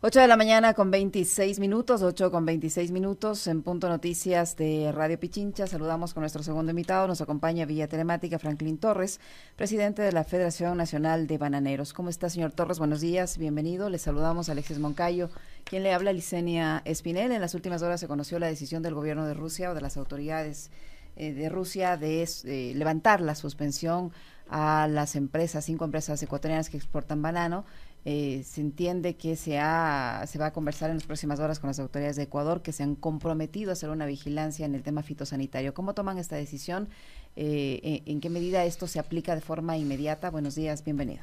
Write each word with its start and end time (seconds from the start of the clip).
8 0.00 0.20
de 0.20 0.28
la 0.28 0.36
mañana 0.36 0.74
con 0.74 0.92
26 0.92 1.58
minutos, 1.58 2.02
8 2.02 2.30
con 2.30 2.46
26 2.46 2.92
minutos 2.92 3.48
en 3.48 3.62
Punto 3.62 3.88
Noticias 3.88 4.54
de 4.54 4.92
Radio 4.92 5.18
Pichincha. 5.18 5.66
Saludamos 5.66 6.14
con 6.14 6.20
nuestro 6.20 6.44
segundo 6.44 6.70
invitado. 6.70 7.08
Nos 7.08 7.20
acompaña 7.20 7.66
vía 7.66 7.88
telemática 7.88 8.38
Franklin 8.38 8.78
Torres, 8.78 9.18
presidente 9.56 10.02
de 10.02 10.12
la 10.12 10.22
Federación 10.22 10.76
Nacional 10.76 11.26
de 11.26 11.36
Bananeros. 11.36 11.92
¿Cómo 11.92 12.10
está, 12.10 12.30
señor 12.30 12.52
Torres? 12.52 12.78
Buenos 12.78 13.00
días, 13.00 13.38
bienvenido. 13.38 13.90
Le 13.90 13.98
saludamos 13.98 14.48
a 14.48 14.52
Alexis 14.52 14.78
Moncayo, 14.78 15.30
quien 15.64 15.82
le 15.82 15.92
habla 15.92 16.12
Licenia 16.12 16.80
Espinel. 16.84 17.32
En 17.32 17.40
las 17.40 17.54
últimas 17.54 17.82
horas 17.82 17.98
se 17.98 18.06
conoció 18.06 18.38
la 18.38 18.46
decisión 18.46 18.84
del 18.84 18.94
gobierno 18.94 19.26
de 19.26 19.34
Rusia 19.34 19.72
o 19.72 19.74
de 19.74 19.80
las 19.80 19.96
autoridades 19.96 20.70
eh, 21.16 21.32
de 21.32 21.48
Rusia 21.48 21.96
de 21.96 22.72
levantar 22.76 23.20
la 23.20 23.34
suspensión 23.34 24.12
a 24.48 24.86
las 24.88 25.16
empresas, 25.16 25.64
cinco 25.64 25.84
empresas 25.84 26.22
ecuatorianas 26.22 26.70
que 26.70 26.76
exportan 26.76 27.20
banano 27.20 27.64
eh, 28.10 28.42
se 28.42 28.62
entiende 28.62 29.18
que 29.18 29.36
se, 29.36 29.58
ha, 29.58 30.24
se 30.26 30.38
va 30.38 30.46
a 30.46 30.52
conversar 30.54 30.88
en 30.88 30.96
las 30.96 31.04
próximas 31.04 31.40
horas 31.40 31.60
con 31.60 31.68
las 31.68 31.78
autoridades 31.78 32.16
de 32.16 32.22
Ecuador 32.22 32.62
que 32.62 32.72
se 32.72 32.82
han 32.82 32.94
comprometido 32.94 33.68
a 33.68 33.74
hacer 33.74 33.90
una 33.90 34.06
vigilancia 34.06 34.64
en 34.64 34.74
el 34.74 34.82
tema 34.82 35.02
fitosanitario. 35.02 35.74
¿Cómo 35.74 35.92
toman 35.92 36.16
esta 36.16 36.34
decisión? 36.34 36.88
Eh, 37.36 38.00
¿En 38.06 38.22
qué 38.22 38.30
medida 38.30 38.64
esto 38.64 38.86
se 38.86 38.98
aplica 38.98 39.34
de 39.34 39.42
forma 39.42 39.76
inmediata? 39.76 40.30
Buenos 40.30 40.54
días, 40.54 40.82
bienvenido. 40.86 41.20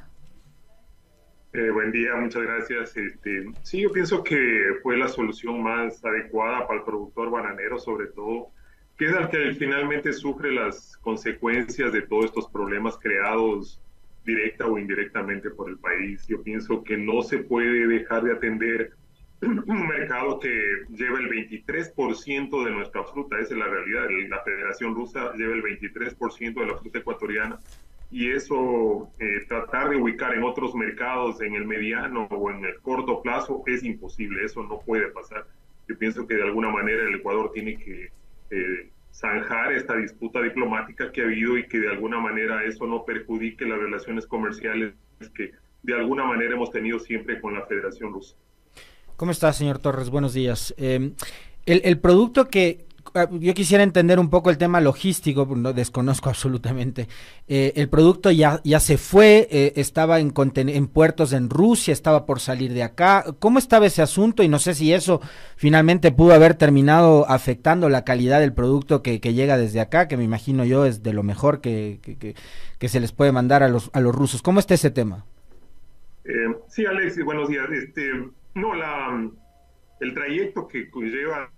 Eh, 1.54 1.70
buen 1.70 1.90
día, 1.90 2.14
muchas 2.14 2.42
gracias. 2.42 2.96
Este, 2.96 3.46
sí, 3.62 3.80
yo 3.80 3.90
pienso 3.90 4.22
que 4.22 4.76
fue 4.84 4.96
la 4.96 5.08
solución 5.08 5.60
más 5.64 6.04
adecuada 6.04 6.68
para 6.68 6.78
el 6.78 6.84
productor 6.84 7.32
bananero, 7.32 7.80
sobre 7.80 8.06
todo, 8.14 8.50
que 8.96 9.06
es 9.06 9.12
el 9.12 9.28
que 9.28 9.54
finalmente 9.54 10.12
sufre 10.12 10.52
las 10.52 10.96
consecuencias 10.98 11.92
de 11.92 12.02
todos 12.02 12.26
estos 12.26 12.48
problemas 12.48 12.96
creados 12.96 13.80
directa 14.26 14.66
o 14.66 14.78
indirectamente 14.78 15.50
por 15.50 15.70
el 15.70 15.78
país. 15.78 16.26
Yo 16.26 16.42
pienso 16.42 16.82
que 16.82 16.98
no 16.98 17.22
se 17.22 17.38
puede 17.38 17.86
dejar 17.86 18.24
de 18.24 18.32
atender 18.32 18.90
un 19.40 19.86
mercado 19.88 20.40
que 20.40 20.50
lleva 20.90 21.18
el 21.18 21.30
23% 21.30 22.64
de 22.64 22.70
nuestra 22.72 23.04
fruta, 23.04 23.38
esa 23.38 23.54
es 23.54 23.58
la 23.58 23.68
realidad. 23.68 24.06
La 24.28 24.42
Federación 24.42 24.94
Rusa 24.94 25.32
lleva 25.34 25.54
el 25.54 25.62
23% 25.62 26.54
de 26.54 26.66
la 26.66 26.76
fruta 26.76 26.98
ecuatoriana 26.98 27.58
y 28.10 28.30
eso, 28.30 29.10
eh, 29.18 29.44
tratar 29.48 29.90
de 29.90 29.96
ubicar 29.96 30.34
en 30.34 30.44
otros 30.44 30.74
mercados 30.74 31.40
en 31.40 31.54
el 31.54 31.66
mediano 31.66 32.26
o 32.30 32.50
en 32.50 32.64
el 32.64 32.80
corto 32.80 33.20
plazo 33.20 33.62
es 33.66 33.82
imposible, 33.82 34.44
eso 34.44 34.62
no 34.62 34.80
puede 34.80 35.08
pasar. 35.08 35.46
Yo 35.88 35.98
pienso 35.98 36.26
que 36.26 36.34
de 36.34 36.44
alguna 36.44 36.70
manera 36.70 37.02
el 37.02 37.16
Ecuador 37.16 37.50
tiene 37.52 37.76
que 37.76 38.10
eh, 38.50 38.90
zanjar 39.16 39.72
esta 39.72 39.96
disputa 39.96 40.42
diplomática 40.42 41.10
que 41.10 41.22
ha 41.22 41.24
habido 41.24 41.56
y 41.56 41.66
que 41.66 41.78
de 41.78 41.88
alguna 41.88 42.18
manera 42.20 42.64
eso 42.64 42.86
no 42.86 43.04
perjudique 43.04 43.64
las 43.64 43.78
relaciones 43.78 44.26
comerciales 44.26 44.94
que 45.34 45.52
de 45.82 45.94
alguna 45.94 46.24
manera 46.24 46.54
hemos 46.54 46.70
tenido 46.70 46.98
siempre 46.98 47.40
con 47.40 47.54
la 47.54 47.64
Federación 47.66 48.12
Rusa. 48.12 48.36
¿Cómo 49.16 49.30
está, 49.30 49.52
señor 49.52 49.78
Torres? 49.78 50.10
Buenos 50.10 50.34
días. 50.34 50.74
Eh, 50.76 51.12
el, 51.64 51.98
producto 51.98 52.48
que, 52.48 52.85
yo 53.30 53.54
quisiera 53.54 53.82
entender 53.82 54.18
un 54.18 54.30
poco 54.30 54.50
el 54.50 54.58
tema 54.58 54.80
logístico, 54.80 55.46
no 55.56 55.72
desconozco 55.72 56.28
absolutamente. 56.30 57.08
Eh, 57.48 57.72
el 57.76 57.88
producto 57.88 58.30
ya, 58.30 58.60
ya 58.64 58.80
se 58.80 58.98
fue, 58.98 59.48
eh, 59.50 59.72
estaba 59.76 60.20
en, 60.20 60.32
puertos 60.86 61.32
en 61.32 61.50
Rusia, 61.50 61.92
estaba 61.92 62.26
por 62.26 62.40
salir 62.40 62.72
de 62.72 62.82
acá. 62.82 63.24
¿Cómo 63.38 63.58
estaba 63.58 63.86
ese 63.86 64.02
asunto? 64.02 64.42
Y 64.42 64.48
no 64.48 64.58
sé 64.58 64.74
si 64.74 64.92
eso 64.92 65.20
finalmente 65.56 66.12
pudo 66.12 66.34
haber 66.34 66.54
terminado 66.54 67.28
afectando 67.28 67.88
la 67.88 68.04
calidad 68.04 68.40
del 68.40 68.52
producto 68.52 69.02
que, 69.02 69.18
llega 69.18 69.58
desde 69.58 69.80
acá, 69.80 70.08
que 70.08 70.16
me 70.16 70.24
imagino 70.24 70.64
yo 70.64 70.86
es 70.86 71.02
de 71.02 71.12
lo 71.12 71.22
mejor 71.22 71.60
que, 71.60 72.00
que, 72.78 72.88
se 72.88 73.00
les 73.00 73.12
puede 73.12 73.32
mandar 73.32 73.62
a 73.62 73.68
los, 73.68 73.90
a 73.92 74.00
los 74.00 74.14
rusos. 74.14 74.42
¿Cómo 74.42 74.60
está 74.60 74.74
ese 74.74 74.90
tema? 74.90 75.24
Eh, 76.24 76.56
sí, 76.68 76.86
Alexis, 76.86 77.24
buenos 77.24 77.48
días. 77.48 77.66
Este, 77.70 78.10
no, 78.54 78.74
la, 78.74 79.28
el 80.00 80.14
trayecto 80.14 80.68
que 80.68 80.88
lleva 80.94 81.50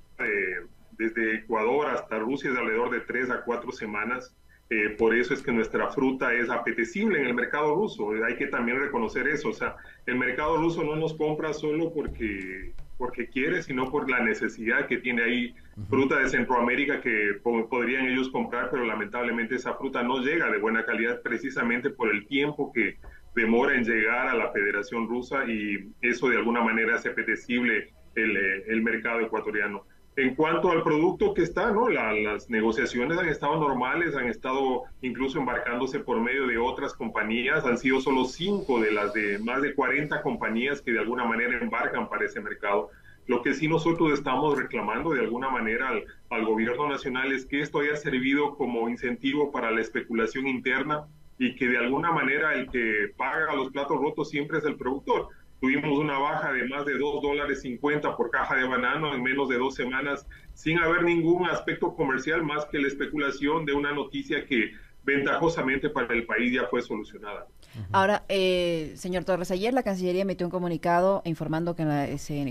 desde 0.98 1.36
Ecuador 1.36 1.86
hasta 1.86 2.18
Rusia 2.18 2.50
es 2.50 2.54
de 2.54 2.60
alrededor 2.60 2.90
de 2.90 3.00
tres 3.00 3.30
a 3.30 3.42
cuatro 3.44 3.72
semanas. 3.72 4.34
Eh, 4.70 4.94
por 4.98 5.14
eso 5.14 5.32
es 5.32 5.42
que 5.42 5.50
nuestra 5.50 5.88
fruta 5.88 6.34
es 6.34 6.50
apetecible 6.50 7.20
en 7.20 7.26
el 7.26 7.34
mercado 7.34 7.74
ruso. 7.74 8.10
Hay 8.26 8.36
que 8.36 8.48
también 8.48 8.78
reconocer 8.78 9.26
eso. 9.26 9.48
O 9.48 9.54
sea, 9.54 9.76
el 10.04 10.16
mercado 10.16 10.58
ruso 10.58 10.84
no 10.84 10.94
nos 10.96 11.14
compra 11.14 11.54
solo 11.54 11.90
porque, 11.94 12.74
porque 12.98 13.28
quiere, 13.28 13.62
sino 13.62 13.90
por 13.90 14.10
la 14.10 14.20
necesidad 14.20 14.86
que 14.86 14.98
tiene 14.98 15.22
ahí 15.22 15.54
fruta 15.88 16.18
de 16.18 16.28
Centroamérica 16.28 17.00
que 17.00 17.40
podrían 17.42 18.08
ellos 18.08 18.28
comprar, 18.28 18.68
pero 18.70 18.84
lamentablemente 18.84 19.54
esa 19.54 19.74
fruta 19.74 20.02
no 20.02 20.18
llega 20.18 20.50
de 20.50 20.58
buena 20.58 20.84
calidad 20.84 21.22
precisamente 21.22 21.88
por 21.88 22.10
el 22.10 22.26
tiempo 22.26 22.70
que 22.72 22.98
demora 23.34 23.74
en 23.74 23.84
llegar 23.84 24.28
a 24.28 24.34
la 24.34 24.50
Federación 24.50 25.08
Rusa 25.08 25.46
y 25.46 25.92
eso 26.02 26.28
de 26.28 26.36
alguna 26.36 26.60
manera 26.62 26.96
hace 26.96 27.10
apetecible 27.10 27.94
el, 28.16 28.36
eh, 28.36 28.64
el 28.66 28.82
mercado 28.82 29.20
ecuatoriano. 29.20 29.84
En 30.18 30.34
cuanto 30.34 30.72
al 30.72 30.82
producto 30.82 31.32
que 31.32 31.42
está, 31.42 31.70
¿no? 31.70 31.88
las 31.88 32.50
negociaciones 32.50 33.16
han 33.18 33.28
estado 33.28 33.56
normales, 33.60 34.16
han 34.16 34.26
estado 34.26 34.82
incluso 35.00 35.38
embarcándose 35.38 36.00
por 36.00 36.20
medio 36.20 36.48
de 36.48 36.58
otras 36.58 36.92
compañías, 36.92 37.64
han 37.64 37.78
sido 37.78 38.00
solo 38.00 38.24
cinco 38.24 38.80
de 38.80 38.90
las 38.90 39.12
de 39.12 39.38
más 39.38 39.62
de 39.62 39.76
40 39.76 40.20
compañías 40.22 40.82
que 40.82 40.90
de 40.90 40.98
alguna 40.98 41.24
manera 41.24 41.56
embarcan 41.60 42.08
para 42.08 42.24
ese 42.24 42.40
mercado. 42.40 42.90
Lo 43.28 43.42
que 43.42 43.54
sí 43.54 43.68
nosotros 43.68 44.12
estamos 44.12 44.58
reclamando 44.58 45.10
de 45.10 45.20
alguna 45.20 45.50
manera 45.50 45.90
al, 45.90 46.04
al 46.30 46.44
gobierno 46.44 46.88
nacional 46.88 47.30
es 47.30 47.46
que 47.46 47.60
esto 47.60 47.78
haya 47.78 47.94
servido 47.94 48.56
como 48.56 48.88
incentivo 48.88 49.52
para 49.52 49.70
la 49.70 49.82
especulación 49.82 50.48
interna 50.48 51.06
y 51.38 51.54
que 51.54 51.68
de 51.68 51.78
alguna 51.78 52.10
manera 52.10 52.54
el 52.54 52.68
que 52.70 53.12
paga 53.16 53.54
los 53.54 53.70
platos 53.70 54.00
rotos 54.00 54.30
siempre 54.30 54.58
es 54.58 54.64
el 54.64 54.74
productor 54.74 55.28
tuvimos 55.60 55.98
una 55.98 56.18
baja 56.18 56.52
de 56.52 56.68
más 56.68 56.84
de 56.84 56.98
2 56.98 57.22
dólares 57.22 57.62
50 57.62 58.16
por 58.16 58.30
caja 58.30 58.56
de 58.56 58.66
banano 58.66 59.14
en 59.14 59.22
menos 59.22 59.48
de 59.48 59.58
dos 59.58 59.74
semanas, 59.74 60.26
sin 60.54 60.78
haber 60.78 61.02
ningún 61.02 61.48
aspecto 61.48 61.94
comercial 61.94 62.42
más 62.42 62.66
que 62.66 62.78
la 62.78 62.88
especulación 62.88 63.64
de 63.64 63.72
una 63.72 63.92
noticia 63.92 64.44
que 64.46 64.72
ventajosamente 65.04 65.88
para 65.88 66.12
el 66.14 66.26
país 66.26 66.52
ya 66.52 66.66
fue 66.68 66.82
solucionada. 66.82 67.46
Ahora, 67.92 68.24
eh, 68.28 68.92
señor 68.96 69.24
Torres, 69.24 69.50
ayer 69.50 69.72
la 69.72 69.82
Cancillería 69.82 70.22
emitió 70.22 70.46
un 70.46 70.50
comunicado 70.50 71.22
informando 71.24 71.74
que, 71.74 71.84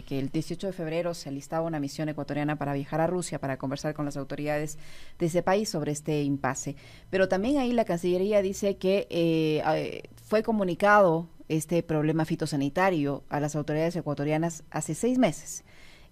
que, 0.07 0.19
el 0.19 0.29
18 0.29 0.68
de 0.68 0.74
febrero 0.74 1.13
se 1.13 1.29
alistaba 1.29 1.68
una 1.68 1.79
misión 1.79 2.09
ecuatoriana 2.09 2.56
para 2.56 2.74
viajar 2.74 3.01
a 3.01 3.07
Rusia 3.07 3.39
para 3.39 3.57
conversar 3.57 3.94
con 3.94 4.06
las 4.06 4.18
autoridades 4.18 4.79
de 5.19 5.28
ese 5.28 5.44
país 5.44 5.69
sobre 5.69 5.91
este 5.91 6.24
impasse. 6.24 6.75
Pero 7.12 7.28
también 7.28 7.59
ahí 7.59 7.74
la 7.74 7.85
Cancillería 7.85 8.41
dice 8.41 8.78
que 8.78 9.07
eh, 9.12 9.62
eh, 9.75 10.03
fue 10.28 10.41
comunicado 10.41 11.28
este 11.50 11.84
problema 11.84 12.25
fitosanitario 12.25 13.24
a 13.30 13.40
las 13.40 13.56
autoridades 13.56 13.96
ecuatorianas 13.96 14.63
hace 14.69 14.96
seis 14.96 15.18
meses 15.18 15.63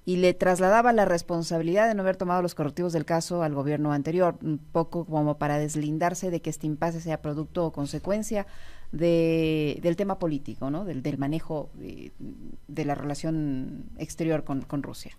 y 0.06 0.18
le 0.18 0.34
trasladaba 0.36 0.94
la 0.94 1.06
responsabilidad 1.06 1.88
de 1.88 1.96
no 1.96 2.04
haber 2.04 2.16
tomado 2.16 2.42
los 2.44 2.54
correctivos 2.54 2.94
del 2.94 3.06
caso 3.06 3.42
al 3.42 3.56
gobierno 3.56 3.92
anterior, 3.92 4.38
un 4.44 4.60
poco 4.60 5.06
como 5.06 5.38
para 5.40 5.58
deslindarse 5.58 6.30
de 6.30 6.42
que 6.42 6.52
este 6.52 6.68
impasse 6.68 7.02
sea 7.02 7.24
producto 7.24 7.66
o 7.66 7.72
consecuencia 7.72 8.46
de, 8.92 9.80
del 9.82 9.96
tema 9.96 10.20
político, 10.20 10.70
¿no? 10.70 10.86
del, 10.86 11.02
del 11.02 11.18
manejo 11.18 11.72
de, 11.74 12.12
de, 12.68 12.86
la 12.86 12.94
relación 12.94 13.86
exterior 13.98 14.44
con, 14.44 14.62
con 14.62 14.84
Rusia. 14.84 15.18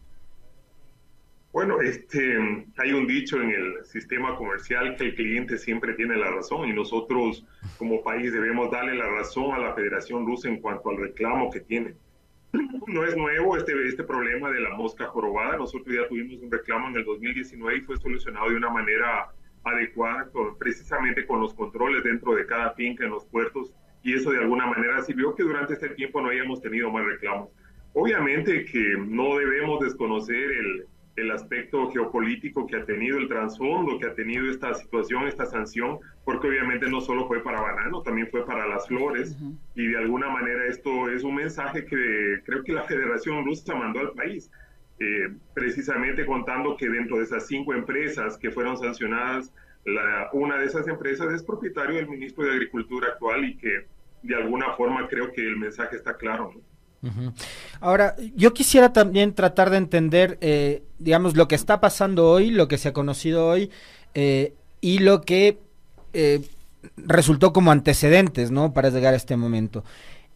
Bueno, 1.52 1.80
este, 1.80 2.36
hay 2.76 2.92
un 2.92 3.06
dicho 3.06 3.40
en 3.40 3.50
el 3.50 3.84
sistema 3.86 4.36
comercial 4.36 4.94
que 4.96 5.04
el 5.04 5.14
cliente 5.14 5.56
siempre 5.56 5.94
tiene 5.94 6.16
la 6.16 6.30
razón 6.30 6.68
y 6.68 6.72
nosotros 6.74 7.46
como 7.78 8.02
país 8.02 8.32
debemos 8.32 8.70
darle 8.70 8.94
la 8.94 9.08
razón 9.08 9.54
a 9.54 9.58
la 9.58 9.74
Federación 9.74 10.26
Rusa 10.26 10.48
en 10.48 10.60
cuanto 10.60 10.90
al 10.90 10.98
reclamo 10.98 11.50
que 11.50 11.60
tiene. 11.60 11.94
No 12.86 13.04
es 13.04 13.16
nuevo 13.16 13.56
este, 13.56 13.72
este 13.88 14.04
problema 14.04 14.50
de 14.50 14.60
la 14.60 14.70
mosca 14.74 15.06
jorobada. 15.06 15.56
Nosotros 15.56 15.94
ya 15.94 16.06
tuvimos 16.08 16.40
un 16.42 16.50
reclamo 16.50 16.88
en 16.88 16.96
el 16.96 17.04
2019 17.04 17.78
y 17.78 17.80
fue 17.80 17.96
solucionado 17.96 18.48
de 18.50 18.56
una 18.56 18.70
manera 18.70 19.32
adecuada, 19.64 20.30
precisamente 20.58 21.26
con 21.26 21.40
los 21.40 21.52
controles 21.54 22.04
dentro 22.04 22.34
de 22.34 22.46
cada 22.46 22.72
finca 22.74 23.04
en 23.04 23.10
los 23.10 23.26
puertos 23.26 23.72
y 24.02 24.14
eso 24.14 24.30
de 24.30 24.38
alguna 24.38 24.66
manera 24.66 25.02
sirvió 25.02 25.34
que 25.34 25.42
durante 25.42 25.72
este 25.72 25.88
tiempo 25.90 26.20
no 26.20 26.28
hayamos 26.28 26.60
tenido 26.60 26.90
más 26.90 27.04
reclamos. 27.04 27.48
Obviamente 27.92 28.64
que 28.66 28.94
no 28.98 29.36
debemos 29.36 29.80
desconocer 29.80 30.36
el, 30.36 30.86
el 31.16 31.30
aspecto 31.30 31.90
geopolítico 31.90 32.66
que 32.66 32.76
ha 32.76 32.84
tenido, 32.84 33.18
el 33.18 33.28
trasfondo 33.28 33.98
que 33.98 34.06
ha 34.06 34.14
tenido 34.14 34.50
esta 34.50 34.74
situación, 34.74 35.26
esta 35.26 35.46
sanción, 35.46 35.98
porque 36.24 36.48
obviamente 36.48 36.88
no 36.88 37.00
solo 37.00 37.26
fue 37.26 37.42
para 37.42 37.60
banano, 37.60 38.02
también 38.02 38.28
fue 38.30 38.44
para 38.44 38.66
las 38.66 38.86
flores, 38.86 39.34
y 39.74 39.86
de 39.86 39.98
alguna 39.98 40.28
manera 40.28 40.66
esto 40.66 41.10
es 41.10 41.24
un 41.24 41.36
mensaje 41.36 41.86
que 41.86 42.42
creo 42.44 42.62
que 42.62 42.72
la 42.72 42.84
Federación 42.84 43.44
Rusa 43.46 43.74
mandó 43.74 44.00
al 44.00 44.12
país, 44.12 44.50
eh, 44.98 45.30
precisamente 45.54 46.26
contando 46.26 46.76
que 46.76 46.88
dentro 46.88 47.16
de 47.16 47.24
esas 47.24 47.46
cinco 47.46 47.72
empresas 47.72 48.36
que 48.36 48.50
fueron 48.50 48.76
sancionadas, 48.76 49.52
la, 49.86 50.28
una 50.32 50.58
de 50.58 50.66
esas 50.66 50.86
empresas 50.86 51.32
es 51.32 51.42
propietario 51.42 51.96
del 51.96 52.08
ministro 52.08 52.44
de 52.44 52.52
Agricultura 52.52 53.08
actual 53.08 53.44
y 53.44 53.56
que 53.56 53.86
de 54.22 54.34
alguna 54.34 54.72
forma 54.72 55.06
creo 55.08 55.32
que 55.32 55.42
el 55.42 55.56
mensaje 55.56 55.96
está 55.96 56.16
claro. 56.16 56.52
¿no? 56.54 56.60
Ahora, 57.80 58.16
yo 58.34 58.52
quisiera 58.52 58.92
también 58.92 59.34
tratar 59.34 59.70
de 59.70 59.76
entender, 59.76 60.38
eh, 60.40 60.82
digamos, 60.98 61.36
lo 61.36 61.48
que 61.48 61.54
está 61.54 61.80
pasando 61.80 62.28
hoy, 62.28 62.50
lo 62.50 62.68
que 62.68 62.78
se 62.78 62.88
ha 62.88 62.92
conocido 62.92 63.46
hoy 63.46 63.70
eh, 64.14 64.54
y 64.80 64.98
lo 64.98 65.22
que 65.22 65.58
eh, 66.12 66.40
resultó 66.96 67.52
como 67.52 67.70
antecedentes, 67.70 68.50
¿no? 68.50 68.72
Para 68.72 68.90
llegar 68.90 69.14
a 69.14 69.16
este 69.16 69.36
momento. 69.36 69.84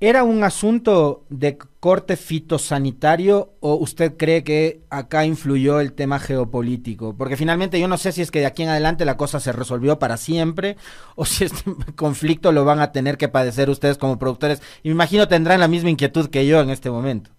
¿Era 0.02 0.24
un 0.24 0.42
asunto 0.44 1.26
de 1.28 1.58
corte 1.78 2.16
fitosanitario 2.16 3.52
o 3.60 3.74
usted 3.74 4.16
cree 4.16 4.42
que 4.42 4.80
acá 4.88 5.26
influyó 5.26 5.78
el 5.78 5.92
tema 5.92 6.18
geopolítico? 6.18 7.14
Porque 7.14 7.36
finalmente 7.36 7.78
yo 7.78 7.86
no 7.86 7.98
sé 7.98 8.12
si 8.12 8.22
es 8.22 8.30
que 8.30 8.38
de 8.38 8.46
aquí 8.46 8.62
en 8.62 8.70
adelante 8.70 9.04
la 9.04 9.18
cosa 9.18 9.40
se 9.40 9.52
resolvió 9.52 9.98
para 9.98 10.16
siempre 10.16 10.78
o 11.16 11.26
si 11.26 11.44
este 11.44 11.70
conflicto 11.96 12.50
lo 12.50 12.64
van 12.64 12.80
a 12.80 12.92
tener 12.92 13.18
que 13.18 13.28
padecer 13.28 13.68
ustedes 13.68 13.98
como 13.98 14.18
productores. 14.18 14.62
Y 14.82 14.88
me 14.88 14.94
imagino 14.94 15.28
tendrán 15.28 15.60
la 15.60 15.68
misma 15.68 15.90
inquietud 15.90 16.30
que 16.30 16.46
yo 16.46 16.62
en 16.62 16.70
este 16.70 16.90
momento. 16.90 17.30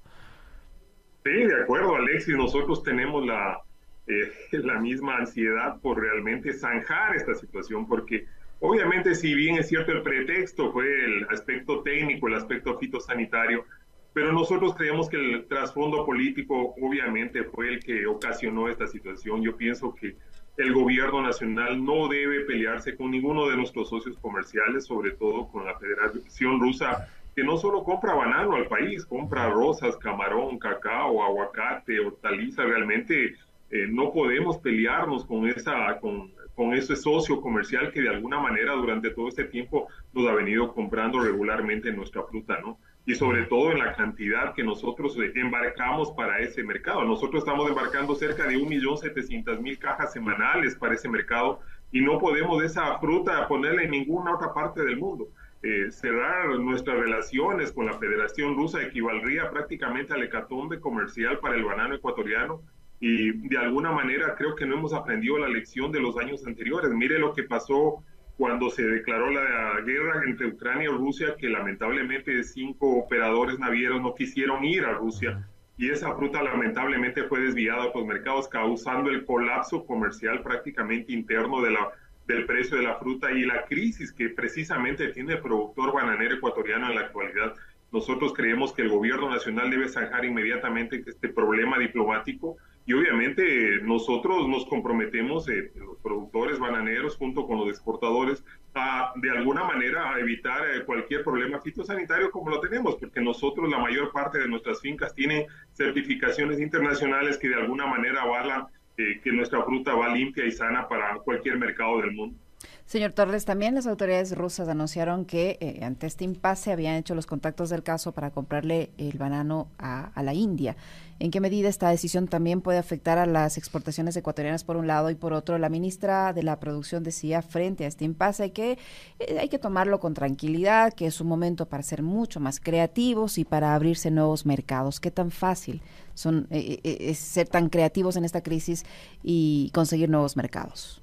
Sí, 1.23 1.31
de 1.31 1.63
acuerdo, 1.63 1.95
Alexis. 1.95 2.35
Nosotros 2.35 2.83
tenemos 2.83 3.25
la, 3.25 3.59
eh, 4.05 4.31
la 4.51 4.79
misma 4.79 5.17
ansiedad 5.17 5.81
por 5.81 5.99
realmente 5.99 6.53
zanjar 6.53 7.15
esta 7.15 7.33
situación 7.33 7.87
porque 7.87 8.27
Obviamente, 8.63 9.15
si 9.15 9.33
bien 9.33 9.57
es 9.57 9.69
cierto 9.69 9.91
el 9.91 10.03
pretexto 10.03 10.71
fue 10.71 10.85
el 10.85 11.27
aspecto 11.31 11.81
técnico, 11.81 12.27
el 12.27 12.35
aspecto 12.35 12.77
fitosanitario, 12.77 13.65
pero 14.13 14.31
nosotros 14.31 14.75
creemos 14.75 15.09
que 15.09 15.17
el 15.17 15.45
trasfondo 15.47 16.05
político 16.05 16.75
obviamente 16.79 17.43
fue 17.43 17.69
el 17.69 17.83
que 17.83 18.05
ocasionó 18.05 18.69
esta 18.69 18.85
situación. 18.85 19.41
Yo 19.41 19.57
pienso 19.57 19.95
que 19.95 20.15
el 20.57 20.73
gobierno 20.73 21.23
nacional 21.23 21.83
no 21.83 22.07
debe 22.07 22.41
pelearse 22.41 22.95
con 22.95 23.09
ninguno 23.09 23.47
de 23.47 23.57
nuestros 23.57 23.89
socios 23.89 24.15
comerciales, 24.19 24.85
sobre 24.85 25.11
todo 25.11 25.47
con 25.47 25.65
la 25.65 25.79
Federación 25.79 26.59
Rusa, 26.59 27.07
que 27.35 27.43
no 27.43 27.57
solo 27.57 27.83
compra 27.83 28.13
banano 28.13 28.53
al 28.55 28.67
país, 28.67 29.05
compra 29.07 29.49
rosas, 29.49 29.97
camarón, 29.97 30.59
cacao, 30.59 31.23
aguacate, 31.23 31.99
hortaliza. 31.99 32.63
Realmente 32.63 33.33
eh, 33.71 33.87
no 33.89 34.11
podemos 34.11 34.59
pelearnos 34.59 35.25
con 35.25 35.47
esa, 35.47 35.97
con 35.99 36.31
con 36.55 36.73
ese 36.73 36.95
socio 36.95 37.41
comercial 37.41 37.91
que 37.91 38.01
de 38.01 38.09
alguna 38.09 38.39
manera 38.39 38.73
durante 38.73 39.11
todo 39.11 39.27
este 39.27 39.45
tiempo 39.45 39.87
nos 40.13 40.27
ha 40.27 40.33
venido 40.33 40.73
comprando 40.73 41.19
regularmente 41.19 41.91
nuestra 41.91 42.23
fruta, 42.23 42.59
¿no? 42.59 42.77
Y 43.05 43.15
sobre 43.15 43.43
todo 43.43 43.71
en 43.71 43.79
la 43.79 43.93
cantidad 43.93 44.53
que 44.53 44.63
nosotros 44.63 45.17
embarcamos 45.35 46.11
para 46.11 46.39
ese 46.39 46.63
mercado. 46.63 47.03
Nosotros 47.03 47.43
estamos 47.43 47.67
embarcando 47.67 48.13
cerca 48.13 48.45
de 48.45 48.57
1.700.000 48.57 49.77
cajas 49.79 50.13
semanales 50.13 50.75
para 50.75 50.93
ese 50.93 51.09
mercado 51.09 51.61
y 51.91 52.01
no 52.01 52.19
podemos 52.19 52.63
esa 52.63 52.99
fruta 52.99 53.47
ponerla 53.47 53.83
en 53.83 53.91
ninguna 53.91 54.35
otra 54.35 54.53
parte 54.53 54.83
del 54.83 54.97
mundo. 54.97 55.29
Eh, 55.63 55.91
cerrar 55.91 56.57
nuestras 56.59 56.97
relaciones 56.97 57.71
con 57.71 57.85
la 57.85 57.93
Federación 57.93 58.55
Rusa 58.55 58.81
equivaldría 58.81 59.49
prácticamente 59.51 60.13
al 60.13 60.23
hecatombe 60.23 60.79
comercial 60.79 61.39
para 61.39 61.55
el 61.55 61.63
banano 61.63 61.95
ecuatoriano 61.95 62.61
y 63.01 63.31
de 63.49 63.57
alguna 63.57 63.91
manera 63.91 64.35
creo 64.35 64.55
que 64.55 64.65
no 64.65 64.75
hemos 64.75 64.93
aprendido 64.93 65.37
la 65.37 65.49
lección 65.49 65.91
de 65.91 65.99
los 65.99 66.17
años 66.17 66.45
anteriores. 66.47 66.91
Mire 66.91 67.19
lo 67.19 67.33
que 67.33 67.43
pasó 67.43 68.03
cuando 68.37 68.69
se 68.69 68.83
declaró 68.83 69.29
la 69.29 69.81
guerra 69.81 70.21
entre 70.25 70.47
Ucrania 70.47 70.85
y 70.85 70.93
Rusia, 70.93 71.35
que 71.37 71.49
lamentablemente 71.49 72.43
cinco 72.43 72.97
operadores 72.97 73.59
navieros 73.59 74.01
no 74.01 74.15
quisieron 74.15 74.63
ir 74.63 74.85
a 74.85 74.93
Rusia 74.93 75.45
y 75.81 75.89
esa 75.89 76.15
fruta 76.15 76.43
lamentablemente 76.43 77.23
fue 77.23 77.39
desviada 77.39 77.85
a 77.85 77.91
los 77.91 78.05
mercados, 78.05 78.47
causando 78.47 79.09
el 79.09 79.25
colapso 79.25 79.83
comercial 79.83 80.43
prácticamente 80.43 81.11
interno 81.11 81.59
de 81.59 81.71
la, 81.71 81.89
del 82.27 82.45
precio 82.45 82.77
de 82.77 82.83
la 82.83 82.99
fruta 82.99 83.31
y 83.31 83.45
la 83.45 83.65
crisis 83.65 84.13
que 84.13 84.29
precisamente 84.29 85.07
tiene 85.07 85.33
el 85.33 85.39
productor 85.41 85.91
bananero 85.91 86.35
ecuatoriano 86.35 86.87
en 86.87 86.95
la 86.95 87.01
actualidad. 87.01 87.55
Nosotros 87.91 88.31
creemos 88.35 88.73
que 88.73 88.83
el 88.83 88.89
gobierno 88.89 89.27
nacional 89.31 89.71
debe 89.71 89.89
zanjar 89.89 90.23
inmediatamente 90.23 91.03
este 91.03 91.29
problema 91.29 91.79
diplomático 91.79 92.57
y 92.91 92.93
obviamente 92.93 93.79
nosotros 93.83 94.49
nos 94.49 94.65
comprometemos, 94.65 95.47
eh, 95.47 95.71
los 95.75 95.97
productores 95.99 96.59
bananeros 96.59 97.15
junto 97.15 97.47
con 97.47 97.57
los 97.57 97.69
exportadores, 97.69 98.43
a 98.73 99.13
de 99.15 99.31
alguna 99.31 99.63
manera 99.63 100.13
a 100.13 100.19
evitar 100.19 100.61
eh, 100.69 100.83
cualquier 100.83 101.23
problema 101.23 101.61
fitosanitario 101.61 102.29
como 102.31 102.49
lo 102.49 102.59
tenemos, 102.59 102.95
porque 102.95 103.21
nosotros 103.21 103.69
la 103.69 103.77
mayor 103.77 104.11
parte 104.11 104.39
de 104.39 104.49
nuestras 104.49 104.81
fincas 104.81 105.15
tienen 105.15 105.45
certificaciones 105.71 106.59
internacionales 106.59 107.37
que 107.37 107.47
de 107.47 107.55
alguna 107.55 107.85
manera 107.85 108.23
avalan 108.23 108.65
eh, 108.97 109.21
que 109.23 109.31
nuestra 109.31 109.63
fruta 109.63 109.95
va 109.95 110.13
limpia 110.13 110.45
y 110.45 110.51
sana 110.51 110.89
para 110.89 111.15
cualquier 111.19 111.57
mercado 111.57 112.01
del 112.01 112.11
mundo. 112.11 112.37
Señor 112.85 113.13
Torres, 113.13 113.45
también 113.45 113.75
las 113.75 113.87
autoridades 113.87 114.35
rusas 114.35 114.67
anunciaron 114.67 115.23
que 115.23 115.57
eh, 115.61 115.79
ante 115.81 116.07
este 116.07 116.25
impasse 116.25 116.73
habían 116.73 116.95
hecho 116.95 117.15
los 117.15 117.25
contactos 117.25 117.69
del 117.69 117.83
caso 117.83 118.11
para 118.11 118.31
comprarle 118.31 118.91
el 118.97 119.17
banano 119.17 119.69
a, 119.77 120.11
la 120.21 120.33
India. 120.33 120.75
¿En 121.19 121.31
qué 121.31 121.39
medida 121.39 121.69
esta 121.69 121.89
decisión 121.89 122.27
también 122.27 122.61
puede 122.61 122.79
afectar 122.79 123.17
a 123.17 123.25
las 123.25 123.57
exportaciones 123.57 124.17
ecuatorianas 124.17 124.63
por 124.63 124.75
un 124.75 124.87
lado 124.87 125.09
y 125.09 125.15
por 125.15 125.31
otro? 125.31 125.57
La 125.57 125.69
ministra 125.69 126.33
de 126.33 126.43
la 126.43 126.59
Producción 126.59 127.03
decía 127.03 127.41
frente 127.41 127.85
a 127.85 127.87
este 127.87 128.03
impasse 128.03 128.51
que 128.51 128.77
eh, 129.19 129.37
hay 129.39 129.47
que 129.47 129.57
tomarlo 129.57 129.99
con 129.99 130.13
tranquilidad, 130.13 130.93
que 130.93 131.05
es 131.05 131.21
un 131.21 131.27
momento 131.27 131.67
para 131.67 131.83
ser 131.83 132.03
mucho 132.03 132.39
más 132.39 132.59
creativos 132.59 133.37
y 133.37 133.45
para 133.45 133.73
abrirse 133.73 134.11
nuevos 134.11 134.45
mercados. 134.45 134.99
¿Qué 134.99 135.11
tan 135.11 135.31
fácil 135.31 135.81
son 136.13 136.47
eh, 136.51 137.13
ser 137.15 137.47
tan 137.47 137.69
creativos 137.69 138.17
en 138.17 138.25
esta 138.25 138.41
crisis 138.41 138.83
y 139.23 139.71
conseguir 139.73 140.09
nuevos 140.09 140.35
mercados? 140.35 141.00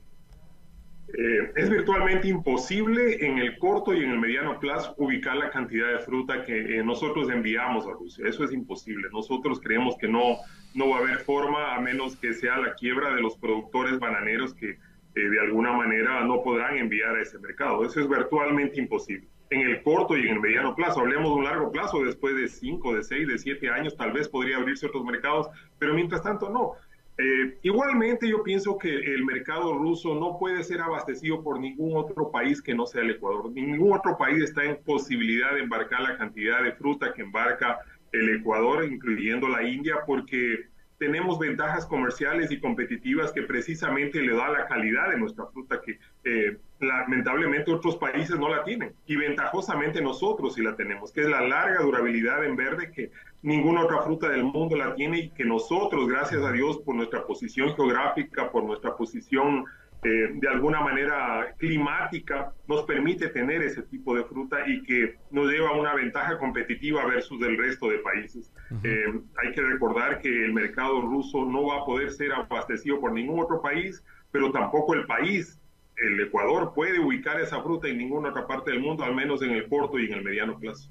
Eh, 1.15 1.53
es 1.57 1.71
virtualmente 1.71 2.29
imposible 2.29 3.25
en 3.25 3.39
el 3.39 3.59
corto 3.59 3.95
y 3.95 4.05
en 4.05 4.11
el 4.11 4.19
mediano 4.19 4.61
plazo 4.61 4.95
ubicar 4.99 5.37
la 5.37 5.51
cantidad 5.51 5.91
de 5.91 6.01
fruta 6.01 6.45
que 6.45 6.79
eh, 6.79 6.85
nosotros 6.85 7.31
enviamos 7.31 7.87
a 7.87 7.93
Rusia. 7.93 8.27
Eso 8.29 8.45
es 8.45 8.53
imposible. 8.53 9.09
Nosotros 9.11 9.59
creemos 9.61 9.97
que 9.97 10.07
no, 10.07 10.37
no 10.75 10.91
va 10.91 10.97
a 10.97 11.01
haber 11.01 11.19
forma 11.21 11.75
a 11.75 11.81
menos 11.81 12.17
que 12.17 12.35
sea 12.35 12.59
la 12.59 12.75
quiebra 12.75 13.15
de 13.15 13.23
los 13.23 13.39
productores 13.39 13.99
bananeros 13.99 14.53
que 14.53 14.71
eh, 14.71 14.77
de 15.15 15.41
alguna 15.41 15.73
manera 15.73 16.25
no 16.25 16.43
podrán 16.43 16.77
enviar 16.77 17.17
a 17.17 17.23
ese 17.23 17.39
mercado. 17.39 17.85
Eso 17.87 18.01
es 18.01 18.09
virtualmente 18.09 18.79
imposible. 18.79 19.29
En 19.51 19.63
el 19.63 19.83
corto 19.83 20.15
y 20.15 20.27
en 20.27 20.35
el 20.35 20.41
mediano 20.41 20.75
plazo, 20.75 21.01
hablemos 21.01 21.31
de 21.31 21.37
un 21.37 21.45
largo 21.45 21.73
plazo, 21.73 22.05
después 22.05 22.37
de 22.37 22.49
5, 22.49 22.97
de 22.97 23.03
6, 23.03 23.29
de 23.29 23.39
7 23.39 23.71
años, 23.71 23.97
tal 23.97 24.13
vez 24.13 24.29
podría 24.29 24.59
abrirse 24.59 24.87
otros 24.87 25.07
mercados, 25.07 25.49
pero 25.79 25.95
mientras 25.95 26.23
tanto 26.23 26.51
no. 26.51 26.75
Eh, 27.21 27.59
igualmente 27.63 28.29
yo 28.29 28.45
pienso 28.45 28.79
que 28.79 28.89
el 28.89 29.25
mercado 29.25 29.77
ruso 29.77 30.15
no 30.15 30.39
puede 30.39 30.63
ser 30.63 30.81
abastecido 30.81 31.43
por 31.43 31.59
ningún 31.59 31.97
otro 31.97 32.31
país 32.31 32.63
que 32.63 32.77
no 32.77 32.87
sea 32.87 33.03
el 33.03 33.11
Ecuador. 33.11 33.51
Ningún 33.51 33.93
otro 33.93 34.17
país 34.17 34.45
está 34.45 34.65
en 34.65 34.77
posibilidad 34.85 35.53
de 35.55 35.63
embarcar 35.63 36.01
la 36.03 36.17
cantidad 36.17 36.63
de 36.63 36.73
fruta 36.73 37.13
que 37.13 37.23
embarca 37.23 37.81
el 38.13 38.37
Ecuador, 38.37 38.85
incluyendo 38.85 39.49
la 39.49 39.69
India, 39.69 39.97
porque 40.07 40.68
tenemos 40.99 41.39
ventajas 41.39 41.87
comerciales 41.87 42.51
y 42.51 42.61
competitivas 42.61 43.33
que 43.33 43.43
precisamente 43.43 44.21
le 44.21 44.35
da 44.35 44.49
la 44.49 44.67
calidad 44.67 45.11
de 45.11 45.19
nuestra 45.19 45.47
fruta 45.47 45.81
que 45.81 45.99
eh, 46.25 46.59
lamentablemente 46.81 47.73
otros 47.73 47.97
países 47.97 48.39
no 48.39 48.49
la 48.49 48.65
tienen. 48.65 48.95
Y 49.07 49.17
ventajosamente 49.17 50.01
nosotros 50.03 50.55
sí 50.55 50.63
la 50.63 50.75
tenemos, 50.75 51.13
que 51.13 51.21
es 51.21 51.29
la 51.29 51.41
larga 51.41 51.83
durabilidad 51.83 52.45
en 52.45 52.57
verde 52.57 52.91
que 52.91 53.11
ninguna 53.43 53.85
otra 53.85 54.03
fruta 54.03 54.29
del 54.29 54.43
mundo 54.43 54.77
la 54.77 54.95
tiene 54.97 55.19
y 55.19 55.31
que 55.31 55.45
nosotros, 55.45 56.09
gracias 56.09 56.43
a 56.43 56.53
Dios, 56.53 56.79
por 56.79 56.97
nuestra 56.97 57.25
posición 57.25 57.75
geográfica, 57.77 58.51
por 58.51 58.65
nuestra 58.65 58.97
posición 58.97 59.67
eh, 60.05 60.31
de 60.33 60.49
alguna 60.49 60.81
manera 60.81 61.55
climática, 61.59 62.53
nos 62.69 62.83
permite 62.85 63.29
tener 63.29 63.63
ese 63.63 63.83
tipo 63.83 64.15
de 64.15 64.25
fruta 64.25 64.59
y 64.67 64.83
que 64.85 65.17
nos 65.31 65.51
lleva 65.51 65.71
a 65.71 65.73
una 65.73 65.95
ventaja 65.95 66.39
competitiva 66.39 67.05
versus 67.07 67.43
el 67.43 67.59
resto 67.59 67.89
de 67.89 67.99
países. 67.99 68.53
Eh, 68.85 69.21
hay 69.43 69.53
que 69.53 69.61
recordar 69.61 70.21
que 70.21 70.29
el 70.29 70.53
mercado 70.53 71.01
ruso 71.01 71.45
no 71.45 71.67
va 71.67 71.79
a 71.79 71.85
poder 71.85 72.13
ser 72.13 72.33
abastecido 72.33 73.01
por 73.01 73.13
ningún 73.13 73.41
otro 73.41 73.61
país, 73.61 74.05
pero 74.31 74.53
tampoco 74.53 74.95
el 74.95 75.05
país 75.07 75.59
el 75.97 76.21
Ecuador 76.21 76.73
puede 76.75 77.01
ubicar 77.01 77.41
esa 77.41 77.61
fruta 77.63 77.89
en 77.89 77.99
ninguna 77.99 78.31
otra 78.31 78.47
parte 78.47 78.71
del 78.71 78.81
mundo, 78.81 79.05
al 79.05 79.15
menos 79.15 79.43
en 79.43 79.51
el 79.51 79.69
corto 79.69 79.99
y 79.99 80.07
en 80.07 80.15
el 80.15 80.23
mediano 80.23 80.59
plazo. 80.59 80.91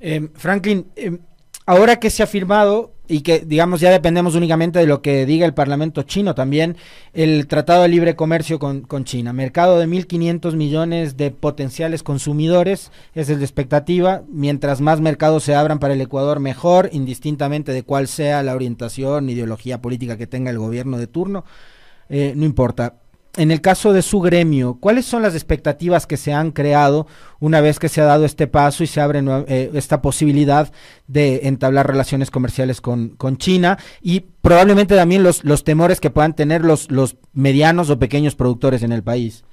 Eh, 0.00 0.28
Franklin, 0.34 0.90
eh, 0.96 1.18
ahora 1.64 1.96
que 1.96 2.10
se 2.10 2.22
ha 2.22 2.26
firmado 2.26 2.92
y 3.08 3.20
que, 3.20 3.40
digamos, 3.40 3.80
ya 3.80 3.90
dependemos 3.90 4.34
únicamente 4.34 4.78
de 4.78 4.86
lo 4.86 5.02
que 5.02 5.26
diga 5.26 5.46
el 5.46 5.54
Parlamento 5.54 6.02
chino 6.02 6.34
también, 6.34 6.76
el 7.12 7.46
Tratado 7.46 7.82
de 7.82 7.88
Libre 7.88 8.16
Comercio 8.16 8.58
con, 8.58 8.82
con 8.82 9.04
China, 9.04 9.32
mercado 9.32 9.78
de 9.78 9.86
1.500 9.86 10.54
millones 10.54 11.16
de 11.16 11.30
potenciales 11.30 12.02
consumidores, 12.02 12.90
esa 13.14 13.32
es 13.32 13.38
la 13.38 13.44
expectativa, 13.44 14.22
mientras 14.28 14.80
más 14.80 15.00
mercados 15.00 15.44
se 15.44 15.54
abran 15.54 15.78
para 15.78 15.94
el 15.94 16.00
Ecuador, 16.00 16.40
mejor, 16.40 16.90
indistintamente 16.92 17.72
de 17.72 17.82
cuál 17.82 18.08
sea 18.08 18.42
la 18.42 18.54
orientación, 18.54 19.30
ideología 19.30 19.80
política 19.80 20.16
que 20.16 20.26
tenga 20.26 20.50
el 20.50 20.58
gobierno 20.58 20.98
de 20.98 21.06
turno, 21.06 21.44
eh, 22.08 22.34
no 22.36 22.44
importa 22.44 22.94
en 23.36 23.50
el 23.50 23.60
caso 23.60 23.92
de 23.92 24.02
su 24.02 24.20
gremio, 24.20 24.78
¿cuáles 24.80 25.06
son 25.06 25.22
las 25.22 25.34
expectativas 25.34 26.06
que 26.06 26.16
se 26.16 26.32
han 26.32 26.52
creado 26.52 27.06
una 27.38 27.60
vez 27.60 27.78
que 27.78 27.88
se 27.88 28.00
ha 28.00 28.04
dado 28.04 28.24
este 28.24 28.46
paso 28.46 28.82
y 28.82 28.86
se 28.86 29.00
abre 29.00 29.22
eh, 29.48 29.70
esta 29.74 30.02
posibilidad 30.02 30.72
de 31.06 31.40
entablar 31.44 31.86
relaciones 31.86 32.30
comerciales 32.30 32.80
con, 32.80 33.16
China 33.36 33.78
y 34.00 34.20
probablemente 34.40 34.96
también 34.96 35.22
los, 35.22 35.44
los 35.44 35.64
temores 35.64 36.00
que 36.00 36.10
puedan 36.10 36.34
tener 36.34 36.64
los, 36.64 36.90
los 36.90 37.16
medianos 37.32 37.90
o 37.90 37.98
pequeños 37.98 38.34
productores 38.34 38.82
en 38.82 38.92
el 38.92 39.02
país? 39.02 39.44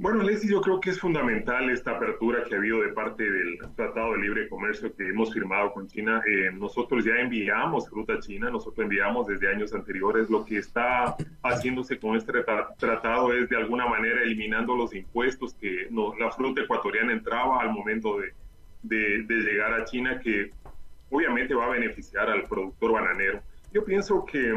Bueno, 0.00 0.22
Leslie, 0.22 0.52
yo 0.52 0.60
creo 0.60 0.80
que 0.80 0.90
es 0.90 1.00
fundamental 1.00 1.68
esta 1.70 1.90
apertura 1.90 2.44
que 2.44 2.54
ha 2.54 2.58
habido 2.58 2.82
de 2.82 2.92
parte 2.92 3.28
del 3.28 3.58
Tratado 3.74 4.12
de 4.12 4.18
Libre 4.18 4.48
Comercio 4.48 4.94
que 4.94 5.08
hemos 5.08 5.34
firmado 5.34 5.72
con 5.72 5.88
China. 5.88 6.22
Eh, 6.24 6.52
nosotros 6.52 7.04
ya 7.04 7.16
enviamos 7.16 7.90
fruta 7.90 8.12
a 8.12 8.20
China, 8.20 8.48
nosotros 8.48 8.84
enviamos 8.84 9.26
desde 9.26 9.52
años 9.52 9.74
anteriores. 9.74 10.30
Lo 10.30 10.44
que 10.44 10.58
está 10.58 11.16
haciéndose 11.42 11.98
con 11.98 12.16
este 12.16 12.32
tratado 12.78 13.32
es 13.32 13.48
de 13.48 13.56
alguna 13.56 13.86
manera 13.86 14.22
eliminando 14.22 14.76
los 14.76 14.94
impuestos 14.94 15.54
que 15.54 15.88
la 15.90 16.30
fruta 16.30 16.62
ecuatoriana 16.62 17.12
entraba 17.12 17.60
al 17.60 17.72
momento 17.72 18.20
de, 18.20 19.24
de, 19.24 19.34
llegar 19.34 19.74
a 19.74 19.84
China 19.84 20.20
que 20.20 20.52
obviamente 21.10 21.54
va 21.54 21.66
a 21.66 21.70
beneficiar 21.70 22.30
al 22.30 22.44
productor 22.44 22.92
bananero. 22.92 23.42
Yo 23.72 23.84
pienso 23.84 24.24
que 24.24 24.54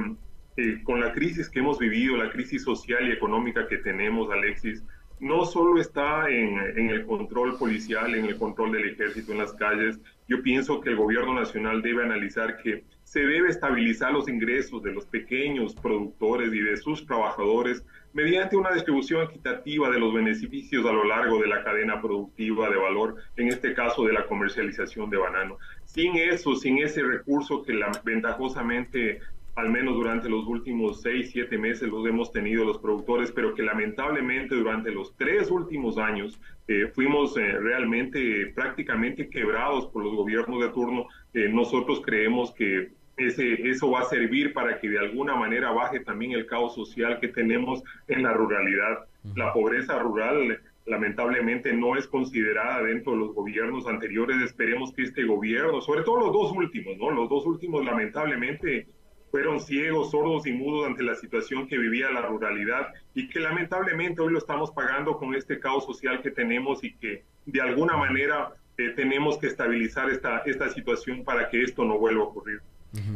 eh, 0.58 0.84
con 0.84 1.00
la 1.00 1.12
crisis 1.14 1.50
que 1.50 1.62
hemos 1.62 1.80
vivido, 1.80 2.16
la 2.16 2.30
crisis 2.30 2.64
social 2.64 3.08
y 3.08 3.12
económica 3.12 3.68
que 3.68 3.78
tenemos, 3.78 4.30
Alexis, 4.30 4.84
no 5.22 5.46
solo 5.46 5.80
está 5.80 6.28
en, 6.30 6.90
el 6.90 7.06
control 7.06 7.56
policial, 7.58 8.16
en 8.16 8.26
el 8.26 8.38
control 8.38 8.72
del 8.72 8.90
ejército 8.90 9.32
en 9.32 9.38
las 9.38 9.54
calles. 9.54 10.00
Yo 10.28 10.42
pienso 10.42 10.82
que 10.82 10.90
el 10.90 10.96
gobierno 10.96 11.36
nacional 11.36 11.84
debe 11.84 12.04
analizar 12.04 12.58
que 12.58 12.84
se 13.04 13.20
debe 13.20 13.50
estabilizar 13.50 14.12
los 14.12 14.28
ingresos 14.28 14.82
de 14.82 14.92
los 14.92 15.06
pequeños 15.06 15.76
productores 15.76 16.52
y 16.52 16.60
de 16.60 16.76
sus 16.76 17.06
trabajadores 17.06 17.86
mediante 18.14 18.58
una 18.58 18.72
distribución 18.72 19.24
equitativa 19.24 19.92
de 19.92 20.00
los 20.00 20.12
beneficios 20.12 20.86
a 20.88 20.92
lo 20.92 21.04
largo 21.04 21.40
de 21.40 21.48
la 21.48 21.64
cadena 21.64 22.02
productiva 22.02 22.70
de 22.70 22.78
valor, 22.78 23.16
en 23.38 23.50
este 23.50 23.76
caso 23.76 24.04
de 24.06 24.14
la 24.14 24.26
comercialización 24.26 25.10
de 25.12 25.18
banano. 25.18 25.58
Sin 25.86 26.18
eso, 26.18 26.56
sin 26.56 26.80
ese 26.80 27.04
recurso 27.04 27.62
que 27.62 27.74
la, 27.74 27.92
ventajosamente 28.04 29.20
al 29.56 29.70
menos 29.70 29.96
durante 29.96 30.30
los 30.30 30.46
últimos 30.48 31.02
seis, 31.02 31.32
siete 31.32 31.58
meses 31.58 31.90
los 31.90 32.06
hemos 32.08 32.32
tenido 32.32 32.64
los 32.64 32.78
productores, 32.78 33.32
pero 33.32 33.54
que 33.54 33.64
lamentablemente 33.64 34.56
durante 34.56 34.92
los 34.92 35.16
tres 35.18 35.52
últimos 35.52 35.98
años 35.98 36.40
eh, 36.68 36.88
fuimos 36.94 37.36
eh, 37.38 37.60
realmente 37.60 38.48
prácticamente 38.56 39.30
quebrados 39.30 39.88
por 39.88 40.04
los 40.04 40.16
gobiernos 40.16 40.62
de 40.62 40.70
turno. 40.70 41.08
Eh, 41.34 41.50
nosotros 41.50 42.02
creemos 42.06 42.54
que 42.54 42.92
ese, 43.18 43.70
eso 43.70 43.92
va 43.92 44.02
a 44.02 44.06
servir 44.06 44.54
para 44.54 44.80
que 44.80 44.90
de 44.90 45.00
alguna 45.00 45.36
manera 45.36 45.72
baje 45.72 46.00
también 46.00 46.32
el 46.32 46.46
caos 46.46 46.74
social 46.74 47.20
que 47.20 47.28
tenemos 47.28 47.84
en 48.08 48.24
la 48.24 48.34
ruralidad. 48.34 49.06
La 49.36 49.54
pobreza 49.54 50.00
rural 50.00 50.62
lamentablemente 50.86 51.74
no 51.74 51.96
es 51.96 52.08
considerada 52.08 52.84
dentro 52.84 53.12
de 53.12 53.20
los 53.20 53.36
gobiernos 53.36 53.86
anteriores. 53.86 54.42
Esperemos 54.42 54.94
que 54.94 55.04
este 55.04 55.26
gobierno, 55.26 55.82
sobre 55.82 56.04
todo 56.04 56.22
los 56.22 56.34
dos 56.34 56.52
últimos, 56.54 56.98
¿no? 56.98 57.12
Los 57.12 57.30
dos 57.30 57.46
últimos 57.46 57.86
lamentablemente 57.86 58.88
fueron 59.32 59.62
ciegos, 59.62 60.12
sordos 60.12 60.46
y 60.46 60.52
mudos 60.52 60.86
ante 60.86 61.04
la 61.04 61.16
situación 61.16 61.68
que 61.68 61.78
vivía 61.78 62.12
la 62.12 62.22
ruralidad 62.22 62.94
y 63.16 63.30
que 63.30 63.40
lamentablemente 63.40 64.22
hoy 64.22 64.34
lo 64.34 64.38
estamos 64.40 64.72
pagando 64.72 65.18
con 65.18 65.34
este 65.34 65.60
caos 65.60 65.86
social 65.86 66.22
que 66.22 66.32
tenemos 66.32 66.84
y 66.84 66.94
que 66.94 67.24
de 67.46 67.62
alguna 67.62 67.96
manera 67.96 68.54
eh, 68.78 68.90
tenemos 68.96 69.38
que 69.38 69.48
estabilizar 69.48 70.10
esta, 70.10 70.40
esta 70.40 70.70
situación 70.70 71.24
para 71.24 71.50
que 71.50 71.64
esto 71.64 71.86
no 71.86 71.98
vuelva 71.98 72.24
a 72.24 72.28
ocurrir. 72.28 72.62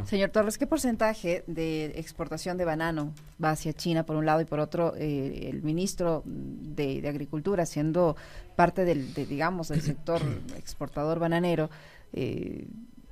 Señor 0.06 0.30
Torres, 0.30 0.56
¿qué 0.56 0.66
porcentaje 0.66 1.44
de 1.46 1.92
exportación 1.96 2.56
de 2.56 2.64
banano 2.64 3.12
va 3.42 3.50
hacia 3.50 3.74
China 3.74 4.06
por 4.06 4.16
un 4.16 4.24
lado 4.24 4.40
y 4.40 4.46
por 4.46 4.58
otro 4.58 4.94
eh, 4.96 5.50
el 5.50 5.62
ministro 5.62 6.22
de, 6.24 7.06
Agricultura, 7.06 7.66
siendo 7.66 8.16
parte 8.56 8.86
del, 8.86 9.12
digamos, 9.12 9.68
del 9.68 9.82
sector 9.82 10.22
exportador 10.56 11.18
bananero? 11.18 11.68
Eh, 12.14 12.66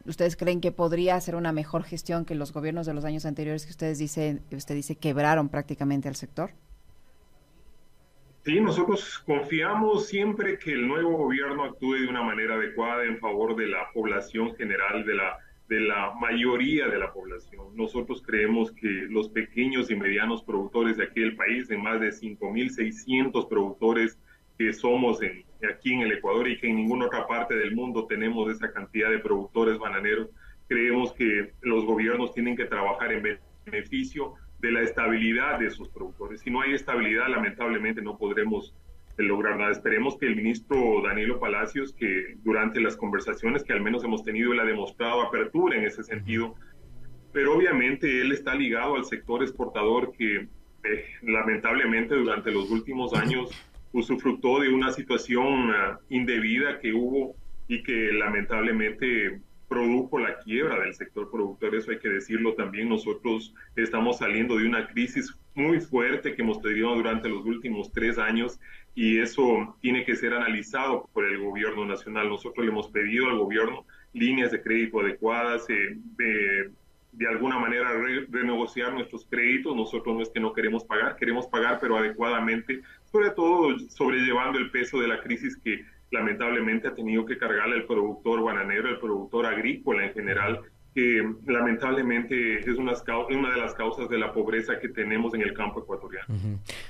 ¿Ustedes 0.06 0.36
creen 0.36 0.60
que 0.60 0.70
podría 0.70 1.14
hacer 1.14 1.34
una 1.34 1.52
mejor 1.52 1.82
gestión 1.82 2.24
que 2.24 2.34
los 2.34 2.52
gobiernos 2.52 2.86
de 2.86 2.92
los 2.92 3.04
años 3.04 3.24
anteriores 3.24 3.64
que 3.64 3.70
ustedes 3.70 3.98
dicen, 3.98 4.42
usted 4.52 4.74
dice 4.74 4.96
quebraron 4.96 5.48
prácticamente 5.48 6.08
al 6.08 6.16
sector? 6.16 6.50
Sí, 8.44 8.60
nosotros 8.60 9.22
confiamos 9.24 10.06
siempre 10.06 10.58
que 10.58 10.72
el 10.72 10.86
nuevo 10.86 11.16
gobierno 11.16 11.64
actúe 11.64 11.94
de 11.94 12.08
una 12.08 12.22
manera 12.22 12.56
adecuada 12.56 13.04
en 13.04 13.18
favor 13.18 13.56
de 13.56 13.68
la 13.68 13.90
población 13.94 14.54
general, 14.56 15.06
de 15.06 15.14
la, 15.14 15.38
de 15.70 15.80
la 15.80 16.12
mayoría 16.20 16.88
de 16.88 16.98
la 16.98 17.10
población. 17.10 17.74
Nosotros 17.74 18.22
creemos 18.22 18.70
que 18.72 19.06
los 19.08 19.30
pequeños 19.30 19.90
y 19.90 19.96
medianos 19.96 20.42
productores 20.42 20.98
de 20.98 21.04
aquí 21.04 21.20
del 21.20 21.36
país, 21.36 21.68
de 21.68 21.78
más 21.78 22.02
de 22.02 22.08
5.600 22.08 23.48
productores 23.48 24.18
que 24.58 24.72
somos 24.72 25.22
en, 25.22 25.44
aquí 25.68 25.94
en 25.94 26.02
el 26.02 26.12
Ecuador 26.12 26.48
y 26.48 26.58
que 26.58 26.68
en 26.68 26.76
ninguna 26.76 27.06
otra 27.06 27.26
parte 27.26 27.54
del 27.54 27.74
mundo 27.74 28.06
tenemos 28.06 28.50
esa 28.50 28.72
cantidad 28.72 29.10
de 29.10 29.18
productores 29.18 29.78
bananeros. 29.78 30.28
Creemos 30.68 31.12
que 31.12 31.52
los 31.62 31.84
gobiernos 31.84 32.32
tienen 32.32 32.56
que 32.56 32.64
trabajar 32.64 33.12
en 33.12 33.38
beneficio 33.66 34.34
de 34.60 34.72
la 34.72 34.82
estabilidad 34.82 35.58
de 35.58 35.66
esos 35.66 35.88
productores. 35.88 36.40
Si 36.40 36.50
no 36.50 36.62
hay 36.62 36.72
estabilidad, 36.72 37.28
lamentablemente 37.28 38.00
no 38.00 38.16
podremos 38.16 38.74
eh, 39.18 39.22
lograr 39.22 39.58
nada. 39.58 39.72
Esperemos 39.72 40.16
que 40.16 40.26
el 40.26 40.36
ministro 40.36 41.02
Danilo 41.02 41.38
Palacios, 41.38 41.92
que 41.92 42.36
durante 42.42 42.80
las 42.80 42.96
conversaciones 42.96 43.62
que 43.62 43.72
al 43.72 43.82
menos 43.82 44.04
hemos 44.04 44.24
tenido, 44.24 44.52
él 44.52 44.60
ha 44.60 44.64
demostrado 44.64 45.20
apertura 45.22 45.76
en 45.76 45.84
ese 45.84 46.02
sentido, 46.02 46.54
pero 47.32 47.54
obviamente 47.54 48.20
él 48.20 48.32
está 48.32 48.54
ligado 48.54 48.94
al 48.94 49.04
sector 49.04 49.42
exportador 49.42 50.12
que 50.12 50.48
eh, 50.84 51.04
lamentablemente 51.22 52.14
durante 52.14 52.50
los 52.50 52.70
últimos 52.70 53.12
años 53.14 53.50
usufructó 53.94 54.60
de 54.60 54.68
una 54.68 54.92
situación 54.92 55.70
ah, 55.70 55.98
indebida 56.10 56.80
que 56.80 56.92
hubo 56.92 57.36
y 57.68 57.82
que 57.82 58.12
lamentablemente 58.12 59.40
produjo 59.68 60.18
la 60.18 60.38
quiebra 60.40 60.80
del 60.80 60.94
sector 60.94 61.30
productor, 61.30 61.74
eso 61.74 61.92
hay 61.92 61.98
que 61.98 62.08
decirlo 62.08 62.54
también. 62.54 62.88
Nosotros 62.88 63.54
estamos 63.76 64.18
saliendo 64.18 64.56
de 64.56 64.66
una 64.66 64.88
crisis 64.88 65.34
muy 65.54 65.80
fuerte 65.80 66.34
que 66.34 66.42
hemos 66.42 66.60
tenido 66.60 66.94
durante 66.94 67.28
los 67.28 67.44
últimos 67.46 67.90
tres 67.92 68.18
años 68.18 68.60
y 68.94 69.18
eso 69.18 69.76
tiene 69.80 70.04
que 70.04 70.16
ser 70.16 70.34
analizado 70.34 71.08
por 71.12 71.24
el 71.24 71.38
gobierno 71.38 71.86
nacional. 71.86 72.28
Nosotros 72.28 72.66
le 72.66 72.72
hemos 72.72 72.88
pedido 72.88 73.28
al 73.28 73.38
gobierno 73.38 73.86
líneas 74.12 74.50
de 74.50 74.62
crédito 74.62 75.00
adecuadas, 75.00 75.64
eh, 75.70 76.70
de 77.16 77.28
alguna 77.28 77.58
manera 77.58 77.90
renegociar 78.28 78.92
nuestros 78.92 79.26
créditos. 79.28 79.74
Nosotros 79.74 80.14
no 80.16 80.22
es 80.22 80.30
que 80.30 80.40
no 80.40 80.52
queremos 80.52 80.84
pagar, 80.84 81.16
queremos 81.16 81.46
pagar, 81.46 81.78
pero 81.80 81.96
adecuadamente, 81.96 82.82
sobre 83.10 83.30
todo 83.30 83.78
sobrellevando 83.88 84.58
el 84.58 84.70
peso 84.70 85.00
de 85.00 85.08
la 85.08 85.20
crisis 85.20 85.56
que 85.62 85.84
lamentablemente 86.10 86.88
ha 86.88 86.94
tenido 86.94 87.24
que 87.24 87.38
cargarle 87.38 87.76
el 87.76 87.84
productor 87.84 88.42
bananero, 88.42 88.88
el 88.88 88.98
productor 88.98 89.46
agrícola 89.46 90.06
en 90.06 90.12
general, 90.12 90.60
que 90.94 91.28
lamentablemente 91.46 92.60
es 92.60 92.78
una, 92.78 92.92
una 93.28 93.50
de 93.50 93.60
las 93.60 93.74
causas 93.74 94.08
de 94.08 94.16
la 94.16 94.32
pobreza 94.32 94.78
que 94.78 94.88
tenemos 94.88 95.34
en 95.34 95.42
el 95.42 95.52
campo 95.52 95.80
ecuatoriano. 95.80 96.26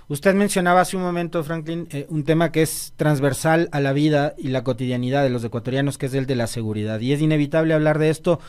Usted 0.08 0.34
mencionaba 0.34 0.82
hace 0.82 0.98
un 0.98 1.02
momento, 1.02 1.42
Franklin, 1.42 1.88
eh, 1.90 2.06
un 2.10 2.24
tema 2.24 2.52
que 2.52 2.60
es 2.60 2.92
transversal 2.96 3.70
a 3.72 3.80
la 3.80 3.94
vida 3.94 4.34
y 4.36 4.48
la 4.48 4.62
cotidianidad 4.62 5.22
de 5.22 5.30
los 5.30 5.42
ecuatorianos, 5.42 5.96
que 5.96 6.06
es 6.06 6.14
el 6.14 6.26
de 6.26 6.36
la 6.36 6.46
seguridad. 6.46 7.00
Y 7.00 7.14
es 7.14 7.22
inevitable 7.22 7.72
hablar 7.72 7.98
de 7.98 8.10
esto 8.10 8.40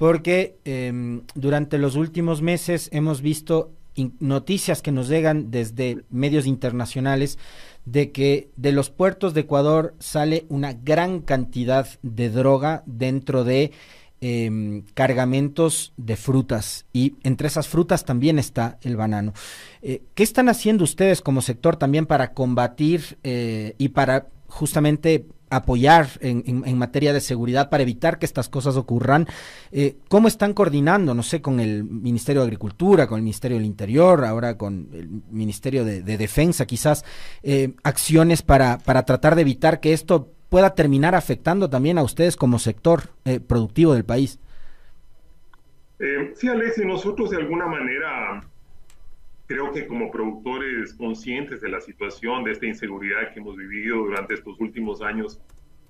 porque 0.00 0.56
em, 0.64 1.24
durante 1.34 1.76
los 1.76 1.94
últimos 1.94 2.40
meses 2.40 2.88
hemos 2.90 3.20
visto 3.20 3.74
noticias 4.18 4.80
que 4.80 4.92
nos 4.92 5.08
llegan 5.08 5.50
desde 5.50 6.04
medios 6.08 6.46
internacionales 6.46 7.38
de 7.84 8.10
que 8.10 8.48
de 8.56 8.72
los 8.72 8.88
puertos 8.88 9.34
de 9.34 9.42
Ecuador 9.42 9.94
sale 9.98 10.46
una 10.48 10.72
gran 10.72 11.20
cantidad 11.20 11.86
de 12.00 12.30
droga 12.30 12.82
dentro 12.86 13.44
de 13.44 13.72
em, 14.22 14.84
cargamentos 14.94 15.92
de 15.98 16.16
frutas 16.16 16.86
y 16.94 17.16
entre 17.22 17.48
esas 17.48 17.68
frutas 17.68 18.06
también 18.06 18.38
está 18.38 18.78
el 18.80 18.96
banano. 18.96 19.34
Eh, 19.82 20.00
¿Qué 20.14 20.22
están 20.22 20.48
haciendo 20.48 20.82
ustedes 20.82 21.20
como 21.20 21.42
sector 21.42 21.76
también 21.76 22.06
para 22.06 22.32
combatir 22.32 23.18
eh, 23.22 23.74
y 23.76 23.90
para 23.90 24.28
justamente 24.46 25.26
apoyar 25.50 26.08
en, 26.20 26.78
materia 26.78 27.12
de 27.12 27.20
seguridad 27.20 27.68
para 27.68 27.82
evitar 27.82 28.18
que 28.18 28.26
estas 28.26 28.48
cosas 28.48 28.76
ocurran. 28.76 29.26
Eh, 29.72 29.96
¿Cómo 30.08 30.28
están 30.28 30.54
coordinando, 30.54 31.14
no 31.14 31.22
sé, 31.22 31.42
con 31.42 31.60
el 31.60 31.84
Ministerio 31.84 32.42
de 32.42 32.46
Agricultura, 32.46 33.06
con 33.06 33.18
el 33.18 33.24
Ministerio 33.24 33.56
del 33.56 33.66
Interior, 33.66 34.24
ahora 34.24 34.56
con 34.56 34.88
el 34.92 35.08
Ministerio 35.30 35.84
de, 35.84 36.02
Defensa, 36.02 36.66
quizás, 36.66 37.04
eh, 37.42 37.74
acciones 37.82 38.42
para, 38.42 38.78
para 38.78 39.04
tratar 39.04 39.34
de 39.34 39.42
evitar 39.42 39.80
que 39.80 39.92
esto 39.92 40.32
pueda 40.48 40.74
terminar 40.74 41.14
afectando 41.14 41.68
también 41.68 41.98
a 41.98 42.02
ustedes 42.02 42.36
como 42.36 42.58
sector 42.58 43.10
eh, 43.24 43.40
productivo 43.40 43.94
del 43.94 44.04
país? 44.04 44.38
sí, 46.34 46.48
Alexi, 46.48 46.82
nosotros 46.86 47.28
de 47.28 47.36
alguna 47.36 47.66
manera 47.66 48.42
creo 49.50 49.72
que 49.72 49.88
como 49.88 50.12
productores 50.12 50.94
conscientes 50.94 51.60
de 51.60 51.68
la 51.68 51.80
situación, 51.80 52.44
de 52.44 52.52
esta 52.52 52.66
inseguridad 52.66 53.32
que 53.32 53.40
hemos 53.40 53.56
vivido 53.56 53.96
durante 53.96 54.34
estos 54.34 54.60
últimos 54.60 55.02
años, 55.02 55.40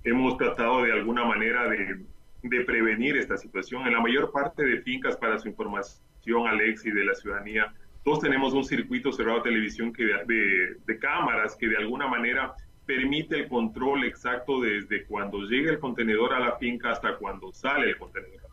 hemos 0.03 0.35
tratado 0.37 0.81
de 0.81 0.91
alguna 0.91 1.25
manera 1.25 1.69
de, 1.69 2.03
de 2.41 2.61
prevenir 2.61 3.17
esta 3.17 3.37
situación. 3.37 3.85
En 3.85 3.93
la 3.93 4.01
mayor 4.01 4.31
parte 4.31 4.65
de 4.65 4.81
fincas, 4.81 5.15
para 5.15 5.37
su 5.37 5.47
información, 5.47 6.47
Alex, 6.47 6.87
y 6.87 6.91
de 6.91 7.05
la 7.05 7.13
ciudadanía, 7.13 7.71
todos 8.03 8.21
tenemos 8.21 8.51
un 8.53 8.63
circuito 8.63 9.11
cerrado 9.11 9.37
de 9.37 9.51
televisión 9.51 9.93
que 9.93 10.05
de, 10.05 10.77
de, 10.83 10.97
cámaras 10.97 11.55
que 11.55 11.67
de 11.67 11.77
alguna 11.77 12.07
manera 12.07 12.55
permite 12.87 13.41
el 13.41 13.47
control 13.47 14.05
exacto 14.05 14.59
desde 14.59 15.05
cuando 15.05 15.37
llega 15.41 15.69
el 15.69 15.77
contenedor 15.77 16.33
a 16.33 16.39
la 16.39 16.57
finca 16.57 16.89
hasta 16.89 17.15
cuando 17.15 17.53
sale 17.53 17.91
el 17.91 17.97
contenedor. 17.99 18.49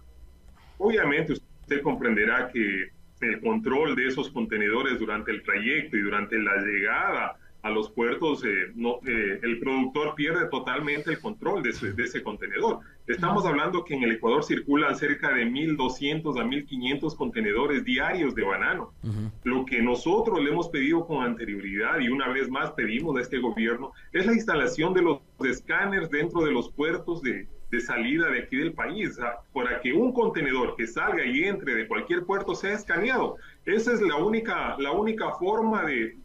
Obviamente 0.76 1.32
usted 1.32 1.80
comprenderá 1.80 2.50
que 2.52 2.97
el 3.20 3.40
control 3.40 3.94
de 3.96 4.06
esos 4.06 4.30
contenedores 4.30 4.98
durante 4.98 5.30
el 5.30 5.42
trayecto 5.42 5.96
y 5.96 6.02
durante 6.02 6.38
la 6.38 6.56
llegada 6.62 7.36
a 7.62 7.70
los 7.70 7.90
puertos, 7.90 8.44
eh, 8.44 8.70
no, 8.76 9.00
eh, 9.04 9.40
el 9.42 9.58
productor 9.58 10.14
pierde 10.14 10.46
totalmente 10.48 11.10
el 11.10 11.20
control 11.20 11.62
de, 11.62 11.72
de, 11.72 12.02
ese 12.04 12.22
contenedor. 12.22 12.80
Estamos 13.06 13.44
hablando 13.46 13.84
que 13.84 13.94
en 13.94 14.04
el 14.04 14.12
Ecuador 14.12 14.44
circulan 14.44 14.94
cerca 14.96 15.32
de 15.32 15.44
1.200 15.44 16.40
a 16.40 16.44
1.500 16.44 17.16
contenedores 17.16 17.84
diarios 17.84 18.34
de 18.34 18.42
banano. 18.42 18.92
Lo 19.42 19.64
que 19.64 19.82
nosotros 19.82 20.40
le 20.42 20.50
hemos 20.50 20.68
pedido 20.68 21.06
con 21.06 21.24
anterioridad 21.24 21.98
y 21.98 22.08
una 22.08 22.28
vez 22.28 22.48
más 22.48 22.70
pedimos 22.72 23.16
a 23.16 23.22
este 23.22 23.38
gobierno 23.38 23.92
es 24.12 24.26
la 24.26 24.34
instalación 24.34 24.94
de 24.94 25.02
los 25.02 25.20
escáneres 25.40 26.10
dentro 26.10 26.42
de 26.42 26.52
los 26.52 26.70
puertos 26.70 27.22
de, 27.22 27.48
de 27.70 27.80
salida 27.80 28.30
de 28.30 28.40
aquí 28.40 28.56
del 28.56 28.72
país, 28.72 29.18
para 29.52 29.80
que 29.80 29.92
un 29.92 30.12
contenedor 30.12 30.74
que 30.76 30.86
salga 30.86 31.24
y 31.24 31.44
entre 31.44 31.74
de 31.74 31.86
cualquier 31.86 32.24
puerto 32.24 32.54
sea 32.54 32.74
escaneado. 32.74 33.36
Esa 33.66 33.92
es 33.92 34.00
la 34.00 34.16
única, 34.16 34.76
la 34.78 34.92
única 34.92 35.32
forma 35.32 35.84
de 35.84 36.16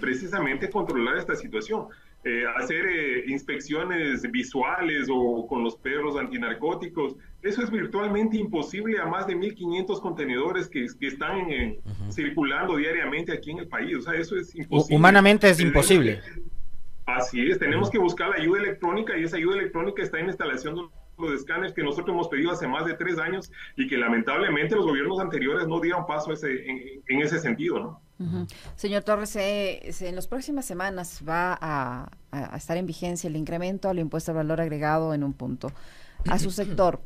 precisamente 0.00 0.68
controlar 0.68 1.16
esta 1.16 1.34
situación. 1.34 1.86
Eh, 2.24 2.44
hacer 2.56 2.86
eh, 2.86 3.24
inspecciones 3.26 4.22
visuales 4.30 5.08
o 5.10 5.44
con 5.48 5.64
los 5.64 5.74
perros 5.74 6.16
antinarcóticos, 6.16 7.16
eso 7.42 7.64
es 7.64 7.70
virtualmente 7.72 8.36
imposible 8.36 9.00
a 9.00 9.06
más 9.06 9.26
de 9.26 9.34
1.500 9.34 10.00
contenedores 10.00 10.68
que, 10.68 10.86
que 11.00 11.08
están 11.08 11.48
circulando 12.12 12.76
diariamente 12.76 13.32
aquí 13.32 13.50
en 13.50 13.58
el 13.58 13.66
país. 13.66 13.96
O 13.96 14.02
sea, 14.02 14.14
eso 14.14 14.36
es 14.36 14.54
imposible. 14.54 14.96
Humanamente 14.96 15.50
es 15.50 15.58
imposible. 15.58 16.20
Así 17.06 17.50
es, 17.50 17.58
tenemos 17.58 17.90
que 17.90 17.98
buscar 17.98 18.30
la 18.30 18.36
ayuda 18.36 18.60
electrónica 18.60 19.16
y 19.16 19.24
esa 19.24 19.36
ayuda 19.36 19.56
electrónica 19.56 20.02
está 20.02 20.20
en 20.20 20.26
instalación 20.26 20.76
de 20.76 20.82
los 21.18 21.32
escáneres 21.32 21.72
que 21.72 21.82
nosotros 21.82 22.14
hemos 22.14 22.28
pedido 22.28 22.52
hace 22.52 22.66
más 22.66 22.86
de 22.86 22.94
tres 22.94 23.18
años 23.18 23.50
y 23.76 23.88
que 23.88 23.96
lamentablemente 23.96 24.74
los 24.76 24.86
gobiernos 24.86 25.18
anteriores 25.20 25.66
no 25.66 25.80
dieron 25.80 26.06
paso 26.06 26.32
ese, 26.32 26.64
en, 27.08 27.20
ese 27.20 27.38
sentido, 27.38 27.78
¿no? 27.78 28.00
Señor 28.76 29.02
Torres, 29.02 29.34
eh, 29.34 29.90
en 30.00 30.14
las 30.14 30.28
próximas 30.28 30.64
semanas 30.64 31.22
va 31.28 31.58
a, 31.60 32.08
estar 32.56 32.76
en 32.76 32.86
vigencia 32.86 33.26
el 33.26 33.34
incremento 33.34 33.88
al 33.88 33.98
impuesto 33.98 34.30
al 34.30 34.36
valor 34.36 34.60
agregado 34.60 35.12
en 35.12 35.24
un 35.24 35.32
punto. 35.32 35.72
A 36.28 36.38
su 36.38 36.50
sector, 36.52 37.00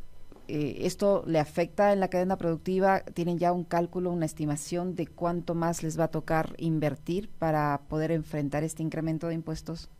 eh, 0.48 0.78
¿esto 0.80 1.24
le 1.26 1.38
afecta 1.38 1.92
en 1.92 2.00
la 2.00 2.08
cadena 2.08 2.36
productiva? 2.36 3.00
¿Tienen 3.00 3.38
ya 3.38 3.52
un 3.52 3.64
cálculo, 3.64 4.10
una 4.10 4.26
estimación 4.26 4.94
de 4.94 5.06
cuánto 5.06 5.54
más 5.54 5.82
les 5.82 5.98
va 5.98 6.04
a 6.04 6.10
tocar 6.10 6.54
invertir 6.58 7.28
para 7.38 7.80
poder 7.88 8.12
enfrentar 8.12 8.64
este 8.64 8.82
incremento 8.82 9.28
de 9.28 9.34
impuestos? 9.34 9.90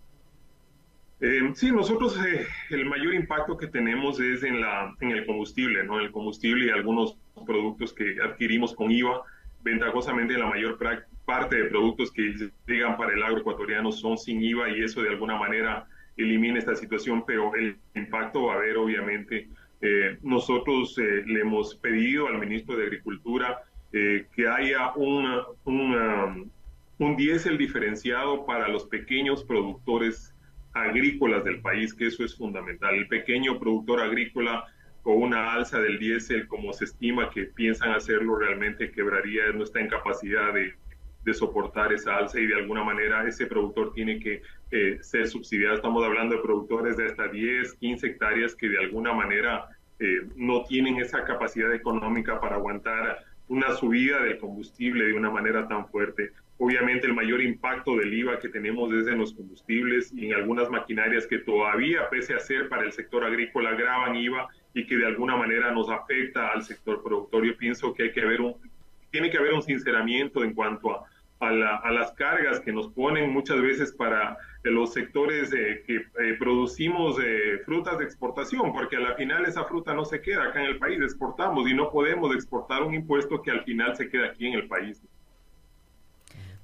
Eh, 1.20 1.40
sí, 1.54 1.72
nosotros 1.72 2.18
eh, 2.26 2.46
el 2.70 2.84
mayor 2.84 3.14
impacto 3.14 3.56
que 3.56 3.68
tenemos 3.68 4.20
es 4.20 4.42
en, 4.42 4.60
la, 4.60 4.94
en 5.00 5.12
el 5.12 5.24
combustible, 5.24 5.82
¿no? 5.84 5.98
El 5.98 6.12
combustible 6.12 6.66
y 6.66 6.70
algunos 6.70 7.16
productos 7.46 7.92
que 7.94 8.16
adquirimos 8.22 8.74
con 8.74 8.90
IVA. 8.90 9.22
Ventajosamente, 9.62 10.36
la 10.36 10.46
mayor 10.46 10.78
parte 11.24 11.56
de 11.56 11.64
productos 11.64 12.12
que 12.12 12.34
llegan 12.66 12.96
para 12.96 13.14
el 13.14 13.22
agroecuatoriano 13.22 13.92
son 13.92 14.18
sin 14.18 14.42
IVA 14.42 14.68
y 14.70 14.82
eso 14.82 15.02
de 15.02 15.08
alguna 15.08 15.36
manera 15.36 15.88
elimina 16.16 16.58
esta 16.58 16.76
situación, 16.76 17.24
pero 17.26 17.54
el 17.54 17.78
impacto 17.94 18.44
va 18.44 18.54
a 18.54 18.56
haber 18.56 18.76
obviamente. 18.76 19.48
Eh, 19.80 20.18
nosotros 20.22 20.98
eh, 20.98 21.22
le 21.26 21.40
hemos 21.40 21.74
pedido 21.74 22.28
al 22.28 22.38
ministro 22.38 22.76
de 22.76 22.84
Agricultura 22.84 23.62
que 23.92 24.46
haya 24.46 24.92
un, 24.94 25.26
un, 25.64 26.50
un 26.98 27.16
diésel 27.16 27.56
diferenciado 27.56 28.44
para 28.44 28.68
los 28.68 28.84
pequeños 28.84 29.42
productores 29.42 30.34
agrícolas 30.74 31.44
del 31.44 31.62
país, 31.62 31.94
que 31.94 32.08
eso 32.08 32.22
es 32.22 32.36
fundamental. 32.36 32.94
El 32.94 33.08
pequeño 33.08 33.58
productor 33.58 34.00
agrícola 34.00 34.66
con 35.00 35.22
una 35.22 35.54
alza 35.54 35.80
del 35.80 35.98
diésel, 35.98 36.46
como 36.46 36.72
se 36.72 36.84
estima 36.84 37.30
que 37.30 37.44
piensan 37.44 37.92
hacerlo, 37.92 38.36
realmente 38.36 38.90
quebraría, 38.90 39.52
no 39.54 39.64
está 39.64 39.80
en 39.80 39.88
capacidad 39.88 40.52
de, 40.52 40.74
de 41.26 41.34
soportar 41.34 41.92
esa 41.92 42.16
alza 42.16 42.38
y 42.38 42.46
de 42.46 42.54
alguna 42.54 42.84
manera 42.84 43.26
ese 43.26 43.46
productor 43.46 43.92
tiene 43.92 44.20
que 44.20 44.42
eh, 44.70 44.98
ser 45.00 45.26
subsidiado. 45.26 45.74
Estamos 45.74 46.04
hablando 46.04 46.36
de 46.36 46.40
productores 46.40 46.96
de 46.96 47.06
hasta 47.06 47.26
10, 47.26 47.74
15 47.74 48.06
hectáreas 48.06 48.54
que 48.54 48.68
de 48.68 48.78
alguna 48.78 49.12
manera 49.12 49.66
eh, 49.98 50.20
no 50.36 50.62
tienen 50.62 50.98
esa 50.98 51.24
capacidad 51.24 51.74
económica 51.74 52.40
para 52.40 52.54
aguantar 52.54 53.24
una 53.48 53.72
subida 53.72 54.22
del 54.22 54.38
combustible 54.38 55.06
de 55.06 55.14
una 55.14 55.28
manera 55.28 55.66
tan 55.66 55.88
fuerte. 55.88 56.30
Obviamente 56.58 57.08
el 57.08 57.14
mayor 57.14 57.42
impacto 57.42 57.96
del 57.96 58.14
IVA 58.14 58.38
que 58.38 58.48
tenemos 58.48 58.92
es 58.94 59.08
en 59.08 59.18
los 59.18 59.34
combustibles 59.34 60.12
y 60.14 60.26
en 60.26 60.34
algunas 60.34 60.70
maquinarias 60.70 61.26
que 61.26 61.38
todavía, 61.38 62.08
pese 62.08 62.34
a 62.34 62.38
ser 62.38 62.68
para 62.68 62.84
el 62.84 62.92
sector 62.92 63.24
agrícola, 63.24 63.72
graban 63.72 64.14
IVA 64.14 64.46
y 64.74 64.86
que 64.86 64.96
de 64.96 65.06
alguna 65.06 65.34
manera 65.36 65.72
nos 65.72 65.90
afecta 65.90 66.52
al 66.52 66.62
sector 66.62 67.02
productor. 67.02 67.44
Yo 67.44 67.56
pienso 67.56 67.92
que 67.92 68.04
hay 68.04 68.12
que 68.12 68.20
haber 68.20 68.40
un, 68.40 68.54
tiene 69.10 69.28
que 69.28 69.38
haber 69.38 69.54
un 69.54 69.62
sinceramiento 69.62 70.44
en 70.44 70.54
cuanto 70.54 70.92
a, 70.92 71.04
a, 71.40 71.90
las 71.90 72.12
cargas 72.12 72.60
que 72.60 72.72
nos 72.72 72.88
ponen 72.88 73.32
muchas 73.32 73.60
veces 73.60 73.92
para 73.92 74.36
los 74.62 74.92
sectores 74.92 75.50
que 75.50 75.96
eh, 75.96 76.36
producimos 76.38 77.18
eh, 77.22 77.58
frutas 77.64 77.98
de 77.98 78.04
exportación, 78.04 78.72
porque 78.72 78.96
a 78.96 79.00
la 79.00 79.14
final 79.14 79.44
esa 79.44 79.64
fruta 79.64 79.94
no 79.94 80.04
se 80.04 80.20
queda 80.20 80.44
acá 80.44 80.60
en 80.60 80.66
el 80.66 80.78
país, 80.78 80.98
exportamos 81.00 81.68
y 81.68 81.74
no 81.74 81.90
podemos 81.90 82.34
exportar 82.34 82.82
un 82.82 82.94
impuesto 82.94 83.42
que 83.42 83.50
al 83.50 83.64
final 83.64 83.96
se 83.96 84.08
queda 84.08 84.26
aquí 84.26 84.46
en 84.46 84.54
el 84.54 84.66
país. 84.66 85.02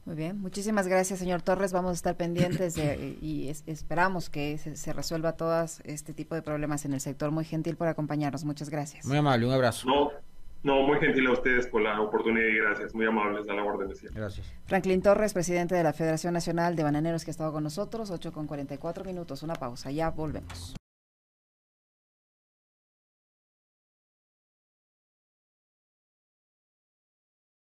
Muy 0.05 0.17
bien, 0.17 0.41
muchísimas 0.41 0.89
gracias, 0.89 1.21
señor 1.21 1.43
Torres. 1.43 1.73
Vamos 1.73 1.91
a 1.91 1.95
estar 1.95 2.17
pendientes 2.17 2.75
de, 2.75 3.17
y 3.23 3.49
esperamos 3.67 4.31
que 4.31 4.59
se, 4.59 4.93
resuelva 4.93 5.37
todas 5.37 5.81
este 5.85 6.13
tipo 6.13 6.35
de 6.35 6.43
problemas 6.43 6.85
en 6.85 6.93
el 6.93 7.01
sector. 7.01 7.31
Muy 7.31 7.45
gentil 7.45 7.77
por 7.77 7.87
acompañarnos. 7.87 8.45
Muchas 8.45 8.69
gracias. 8.69 9.07
Muy 9.07 9.19
amable, 9.19 9.47
un 9.47 9.53
abrazo. 9.53 9.87
No, 9.87 10.11
no, 10.63 10.83
muy 10.83 10.99
gentil 11.01 11.27
a 11.27 11.33
ustedes 11.33 11.67
por 11.67 11.83
la 11.83 12.01
oportunidad 12.01 12.47
y 12.47 12.57
gracias. 12.57 12.95
Muy 12.95 13.07
amables 13.07 13.49
a 13.49 13.55
la 13.55 13.65
orden 13.65 13.89
de 13.89 13.97
siempre. 13.97 14.21
Gracias. 14.21 14.53
Franklin 14.67 15.03
Torres, 15.03 15.33
presidente 15.33 15.75
de 15.75 15.83
la 15.83 15.93
Federación 15.93 16.35
Nacional 16.35 16.77
de 16.77 16.85
Bananeros, 16.85 17.25
que 17.25 17.31
ha 17.31 17.33
estado 17.33 17.53
con 17.53 17.65
nosotros. 17.65 18.11
8 18.11 18.33
con 18.33 18.47
44 18.47 19.05
minutos. 19.05 19.43
Una 19.43 19.55
pausa. 19.55 19.91
Ya 19.91 20.11
volvemos. 20.11 20.75